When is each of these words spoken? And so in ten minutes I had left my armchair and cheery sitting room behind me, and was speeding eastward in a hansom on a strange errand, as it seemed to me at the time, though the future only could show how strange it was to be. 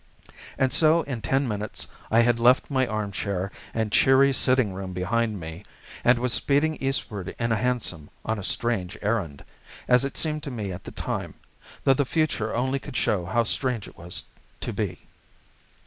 And 0.57 0.73
so 0.73 1.03
in 1.03 1.21
ten 1.21 1.47
minutes 1.47 1.85
I 2.09 2.21
had 2.21 2.39
left 2.39 2.71
my 2.71 2.87
armchair 2.87 3.51
and 3.71 3.91
cheery 3.91 4.33
sitting 4.33 4.73
room 4.73 4.93
behind 4.93 5.39
me, 5.39 5.63
and 6.03 6.17
was 6.17 6.33
speeding 6.33 6.75
eastward 6.77 7.35
in 7.37 7.51
a 7.51 7.55
hansom 7.55 8.09
on 8.25 8.39
a 8.39 8.43
strange 8.43 8.97
errand, 9.03 9.45
as 9.87 10.03
it 10.03 10.17
seemed 10.17 10.41
to 10.41 10.49
me 10.49 10.71
at 10.71 10.85
the 10.85 10.91
time, 10.91 11.35
though 11.83 11.93
the 11.93 12.03
future 12.03 12.51
only 12.55 12.79
could 12.79 12.97
show 12.97 13.25
how 13.25 13.43
strange 13.43 13.87
it 13.87 13.95
was 13.95 14.23
to 14.61 14.73
be. 14.73 15.01